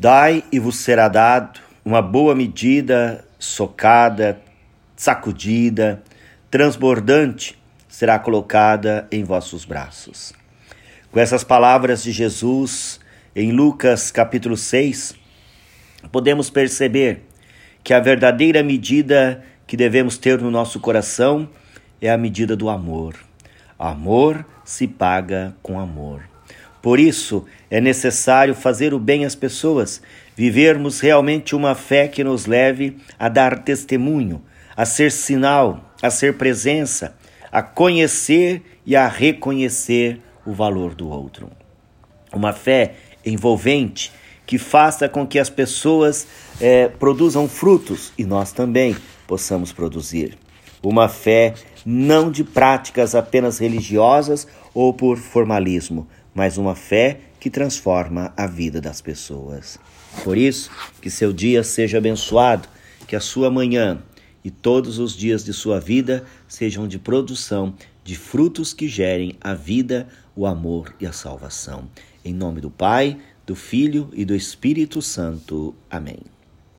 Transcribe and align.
Dai 0.00 0.42
e 0.50 0.58
vos 0.58 0.76
será 0.76 1.08
dado 1.08 1.60
uma 1.84 2.00
boa 2.00 2.34
medida, 2.34 3.22
socada, 3.38 4.40
sacudida, 4.96 6.02
transbordante, 6.50 7.58
será 7.86 8.18
colocada 8.18 9.06
em 9.12 9.22
vossos 9.22 9.66
braços. 9.66 10.32
Com 11.12 11.20
essas 11.20 11.44
palavras 11.44 12.02
de 12.02 12.12
Jesus 12.12 12.98
em 13.36 13.52
Lucas 13.52 14.10
capítulo 14.10 14.56
6, 14.56 15.16
podemos 16.10 16.48
perceber 16.48 17.24
que 17.84 17.92
a 17.92 18.00
verdadeira 18.00 18.62
medida 18.62 19.44
que 19.66 19.76
devemos 19.76 20.16
ter 20.16 20.40
no 20.40 20.50
nosso 20.50 20.80
coração 20.80 21.46
é 22.00 22.10
a 22.10 22.16
medida 22.16 22.56
do 22.56 22.70
amor. 22.70 23.16
Amor 23.78 24.46
se 24.64 24.88
paga 24.88 25.54
com 25.62 25.78
amor. 25.78 26.22
Por 26.82 26.98
isso, 26.98 27.44
é 27.70 27.80
necessário 27.80 28.54
fazer 28.54 28.94
o 28.94 28.98
bem 28.98 29.24
às 29.24 29.34
pessoas, 29.34 30.00
vivermos 30.34 31.00
realmente 31.00 31.54
uma 31.54 31.74
fé 31.74 32.08
que 32.08 32.24
nos 32.24 32.46
leve 32.46 32.96
a 33.18 33.28
dar 33.28 33.62
testemunho, 33.62 34.42
a 34.76 34.86
ser 34.86 35.12
sinal, 35.12 35.92
a 36.02 36.10
ser 36.10 36.38
presença, 36.38 37.14
a 37.52 37.62
conhecer 37.62 38.62
e 38.86 38.96
a 38.96 39.06
reconhecer 39.06 40.20
o 40.46 40.52
valor 40.52 40.94
do 40.94 41.08
outro. 41.08 41.50
Uma 42.32 42.52
fé 42.52 42.94
envolvente 43.24 44.12
que 44.46 44.56
faça 44.56 45.08
com 45.08 45.26
que 45.26 45.38
as 45.38 45.50
pessoas 45.50 46.26
é, 46.60 46.88
produzam 46.88 47.48
frutos 47.48 48.12
e 48.16 48.24
nós 48.24 48.52
também 48.52 48.96
possamos 49.26 49.72
produzir. 49.72 50.36
Uma 50.82 51.08
fé 51.08 51.54
não 51.84 52.30
de 52.30 52.42
práticas 52.42 53.14
apenas 53.14 53.58
religiosas 53.58 54.48
ou 54.74 54.94
por 54.94 55.18
formalismo, 55.18 56.08
mas 56.34 56.58
uma 56.58 56.74
fé 56.74 57.20
que 57.38 57.50
transforma 57.50 58.32
a 58.36 58.46
vida 58.46 58.80
das 58.80 59.00
pessoas. 59.00 59.78
Por 60.24 60.36
isso, 60.36 60.70
que 61.00 61.10
seu 61.10 61.32
dia 61.32 61.62
seja 61.62 61.98
abençoado, 61.98 62.68
que 63.06 63.16
a 63.16 63.20
sua 63.20 63.50
manhã 63.50 64.02
e 64.44 64.50
todos 64.50 64.98
os 64.98 65.16
dias 65.16 65.44
de 65.44 65.52
sua 65.52 65.80
vida 65.80 66.24
sejam 66.48 66.88
de 66.88 66.98
produção 66.98 67.74
de 68.02 68.16
frutos 68.16 68.72
que 68.72 68.88
gerem 68.88 69.36
a 69.40 69.54
vida, 69.54 70.08
o 70.34 70.46
amor 70.46 70.94
e 71.00 71.06
a 71.06 71.12
salvação. 71.12 71.88
Em 72.24 72.34
nome 72.34 72.60
do 72.60 72.70
Pai, 72.70 73.18
do 73.46 73.54
Filho 73.54 74.10
e 74.12 74.24
do 74.24 74.34
Espírito 74.34 75.02
Santo. 75.02 75.74
Amém. 75.90 76.39